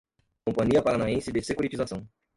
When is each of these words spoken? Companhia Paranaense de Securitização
Companhia 0.47 0.81
Paranaense 0.81 1.31
de 1.31 1.43
Securitização 1.43 2.07